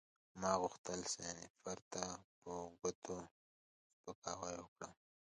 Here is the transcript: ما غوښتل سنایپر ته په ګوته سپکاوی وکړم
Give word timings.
ما 0.41 0.51
غوښتل 0.61 1.01
سنایپر 1.13 1.77
ته 1.91 2.03
په 2.41 2.51
ګوته 2.79 3.17
سپکاوی 3.95 4.55
وکړم 4.59 4.93